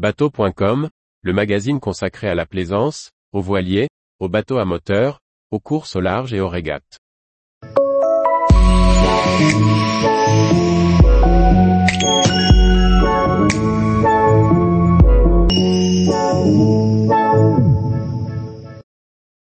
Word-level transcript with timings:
Bateau.com, 0.00 0.88
le 1.20 1.32
magazine 1.34 1.78
consacré 1.78 2.26
à 2.26 2.34
la 2.34 2.46
plaisance, 2.46 3.10
aux 3.34 3.42
voiliers, 3.42 3.88
aux 4.18 4.30
bateaux 4.30 4.56
à 4.56 4.64
moteur, 4.64 5.20
aux 5.50 5.60
courses 5.60 5.94
au 5.94 6.00
large 6.00 6.32
et 6.32 6.40
aux 6.40 6.48
régates. 6.48 6.96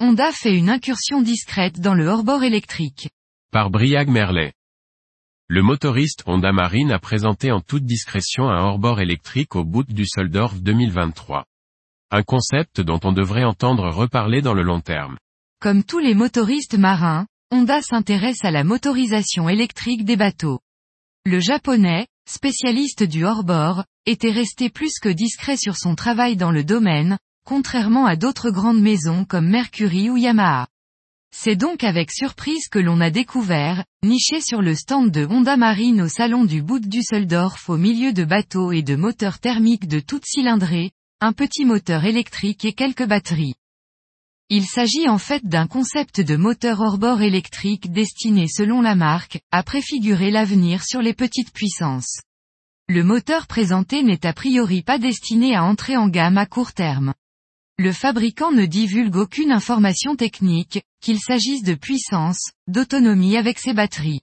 Honda 0.00 0.32
fait 0.32 0.58
une 0.58 0.70
incursion 0.70 1.22
discrète 1.22 1.78
dans 1.80 1.94
le 1.94 2.08
hors-bord 2.08 2.42
électrique. 2.42 3.10
Par 3.52 3.70
Briag 3.70 4.08
Merlet. 4.08 4.52
Le 5.54 5.60
motoriste 5.60 6.22
Honda 6.24 6.50
Marine 6.50 6.92
a 6.92 6.98
présenté 6.98 7.52
en 7.52 7.60
toute 7.60 7.84
discrétion 7.84 8.48
un 8.48 8.62
hors-bord 8.62 9.02
électrique 9.02 9.54
au 9.54 9.66
bout 9.66 9.84
du 9.84 10.06
Soldorf 10.06 10.58
2023. 10.58 11.44
Un 12.10 12.22
concept 12.22 12.80
dont 12.80 12.98
on 13.04 13.12
devrait 13.12 13.44
entendre 13.44 13.90
reparler 13.90 14.40
dans 14.40 14.54
le 14.54 14.62
long 14.62 14.80
terme. 14.80 15.18
Comme 15.60 15.84
tous 15.84 15.98
les 15.98 16.14
motoristes 16.14 16.78
marins, 16.78 17.26
Honda 17.50 17.82
s'intéresse 17.82 18.42
à 18.46 18.50
la 18.50 18.64
motorisation 18.64 19.50
électrique 19.50 20.06
des 20.06 20.16
bateaux. 20.16 20.60
Le 21.26 21.38
japonais, 21.38 22.06
spécialiste 22.26 23.02
du 23.02 23.26
hors-bord, 23.26 23.84
était 24.06 24.32
resté 24.32 24.70
plus 24.70 24.98
que 25.02 25.10
discret 25.10 25.58
sur 25.58 25.76
son 25.76 25.94
travail 25.94 26.36
dans 26.36 26.50
le 26.50 26.64
domaine, 26.64 27.18
contrairement 27.44 28.06
à 28.06 28.16
d'autres 28.16 28.48
grandes 28.48 28.80
maisons 28.80 29.26
comme 29.26 29.50
Mercury 29.50 30.08
ou 30.08 30.16
Yamaha. 30.16 30.66
C'est 31.44 31.56
donc 31.56 31.82
avec 31.82 32.12
surprise 32.12 32.68
que 32.68 32.78
l'on 32.78 33.00
a 33.00 33.10
découvert, 33.10 33.84
niché 34.04 34.40
sur 34.40 34.62
le 34.62 34.76
stand 34.76 35.10
de 35.10 35.26
Honda 35.26 35.56
Marine 35.56 36.02
au 36.02 36.08
salon 36.08 36.44
du 36.44 36.62
Bout 36.62 36.78
Düsseldorf 36.78 37.68
au 37.68 37.76
milieu 37.76 38.12
de 38.12 38.22
bateaux 38.22 38.70
et 38.70 38.82
de 38.82 38.94
moteurs 38.94 39.40
thermiques 39.40 39.88
de 39.88 39.98
toute 39.98 40.24
cylindrée, 40.24 40.92
un 41.20 41.32
petit 41.32 41.64
moteur 41.64 42.04
électrique 42.04 42.64
et 42.64 42.74
quelques 42.74 43.06
batteries. 43.06 43.56
Il 44.50 44.66
s'agit 44.66 45.08
en 45.08 45.18
fait 45.18 45.44
d'un 45.44 45.66
concept 45.66 46.20
de 46.20 46.36
moteur 46.36 46.80
hors-bord 46.80 47.22
électrique 47.22 47.90
destiné 47.90 48.46
selon 48.46 48.80
la 48.80 48.94
marque, 48.94 49.40
à 49.50 49.64
préfigurer 49.64 50.30
l'avenir 50.30 50.84
sur 50.84 51.02
les 51.02 51.14
petites 51.14 51.52
puissances. 51.52 52.20
Le 52.88 53.02
moteur 53.02 53.48
présenté 53.48 54.04
n'est 54.04 54.26
a 54.26 54.32
priori 54.32 54.82
pas 54.82 54.98
destiné 54.98 55.56
à 55.56 55.64
entrer 55.64 55.96
en 55.96 56.06
gamme 56.06 56.38
à 56.38 56.46
court 56.46 56.72
terme. 56.72 57.14
Le 57.78 57.92
fabricant 57.92 58.52
ne 58.52 58.66
divulgue 58.66 59.16
aucune 59.16 59.50
information 59.50 60.14
technique, 60.14 60.82
qu'il 61.00 61.18
s'agisse 61.18 61.62
de 61.62 61.74
puissance, 61.74 62.52
d'autonomie 62.66 63.36
avec 63.36 63.58
ses 63.58 63.72
batteries. 63.72 64.20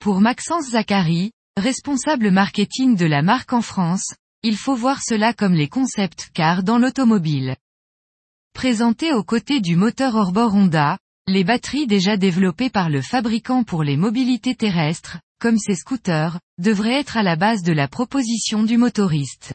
Pour 0.00 0.20
Maxence 0.20 0.70
Zachary, 0.70 1.32
responsable 1.56 2.30
marketing 2.30 2.96
de 2.96 3.06
la 3.06 3.22
marque 3.22 3.52
en 3.52 3.62
France, 3.62 4.14
il 4.42 4.56
faut 4.56 4.74
voir 4.74 5.00
cela 5.00 5.32
comme 5.32 5.54
les 5.54 5.68
concepts 5.68 6.30
car 6.34 6.64
dans 6.64 6.78
l'automobile. 6.78 7.56
Présenté 8.52 9.12
aux 9.12 9.22
côtés 9.22 9.60
du 9.60 9.76
moteur 9.76 10.16
hors-bord 10.16 10.54
Honda, 10.54 10.98
les 11.28 11.44
batteries 11.44 11.86
déjà 11.86 12.16
développées 12.16 12.68
par 12.68 12.90
le 12.90 13.00
fabricant 13.00 13.62
pour 13.62 13.84
les 13.84 13.96
mobilités 13.96 14.56
terrestres, 14.56 15.18
comme 15.38 15.58
ses 15.58 15.76
scooters, 15.76 16.40
devraient 16.58 16.98
être 16.98 17.16
à 17.16 17.22
la 17.22 17.36
base 17.36 17.62
de 17.62 17.72
la 17.72 17.86
proposition 17.86 18.64
du 18.64 18.76
motoriste. 18.76 19.54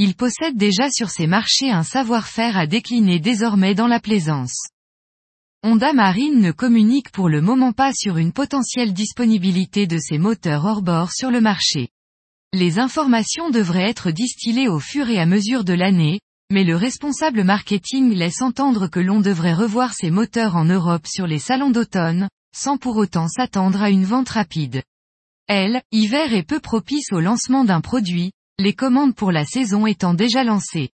Il 0.00 0.14
possède 0.14 0.56
déjà 0.56 0.92
sur 0.92 1.10
ses 1.10 1.26
marchés 1.26 1.72
un 1.72 1.82
savoir-faire 1.82 2.56
à 2.56 2.68
décliner 2.68 3.18
désormais 3.18 3.74
dans 3.74 3.88
la 3.88 3.98
plaisance. 3.98 4.68
Honda 5.64 5.92
Marine 5.92 6.40
ne 6.40 6.52
communique 6.52 7.10
pour 7.10 7.28
le 7.28 7.40
moment 7.40 7.72
pas 7.72 7.92
sur 7.92 8.16
une 8.16 8.32
potentielle 8.32 8.92
disponibilité 8.92 9.88
de 9.88 9.98
ses 9.98 10.18
moteurs 10.18 10.66
hors-bord 10.66 11.10
sur 11.10 11.32
le 11.32 11.40
marché. 11.40 11.88
Les 12.52 12.78
informations 12.78 13.50
devraient 13.50 13.90
être 13.90 14.12
distillées 14.12 14.68
au 14.68 14.78
fur 14.78 15.10
et 15.10 15.18
à 15.18 15.26
mesure 15.26 15.64
de 15.64 15.72
l'année, 15.72 16.20
mais 16.48 16.62
le 16.62 16.76
responsable 16.76 17.42
marketing 17.42 18.14
laisse 18.14 18.40
entendre 18.40 18.86
que 18.86 19.00
l'on 19.00 19.18
devrait 19.20 19.52
revoir 19.52 19.94
ces 19.94 20.12
moteurs 20.12 20.54
en 20.54 20.64
Europe 20.64 21.08
sur 21.08 21.26
les 21.26 21.40
salons 21.40 21.70
d'automne, 21.70 22.28
sans 22.54 22.76
pour 22.76 22.98
autant 22.98 23.26
s'attendre 23.26 23.82
à 23.82 23.90
une 23.90 24.04
vente 24.04 24.28
rapide. 24.28 24.84
Elle, 25.48 25.82
hiver 25.90 26.34
est 26.34 26.44
peu 26.44 26.60
propice 26.60 27.10
au 27.10 27.18
lancement 27.18 27.64
d'un 27.64 27.80
produit, 27.80 28.30
les 28.60 28.74
commandes 28.74 29.14
pour 29.14 29.30
la 29.30 29.44
saison 29.44 29.86
étant 29.86 30.14
déjà 30.14 30.42
lancées. 30.42 30.90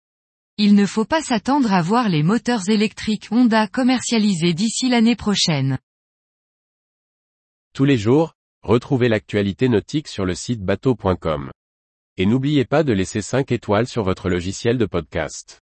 Il 0.59 0.75
ne 0.75 0.85
faut 0.85 1.05
pas 1.05 1.23
s'attendre 1.23 1.73
à 1.73 1.81
voir 1.81 2.09
les 2.09 2.25
moteurs 2.25 2.69
électriques 2.69 3.29
Honda 3.31 3.69
commercialisés 3.69 4.53
d'ici 4.53 4.89
l'année 4.89 5.15
prochaine. 5.15 5.79
Tous 7.73 7.85
les 7.85 7.97
jours, 7.97 8.35
retrouvez 8.63 9.09
l'actualité 9.09 9.69
nautique 9.69 10.09
sur 10.09 10.25
le 10.25 10.35
site 10.35 10.61
bateau.com. 10.61 11.53
Et 12.17 12.27
n'oubliez 12.27 12.65
pas 12.65 12.83
de 12.83 12.93
laisser 12.93 13.23
5 13.23 13.53
étoiles 13.53 13.87
sur 13.87 14.03
votre 14.03 14.29
logiciel 14.29 14.77
de 14.77 14.85
podcast. 14.85 15.61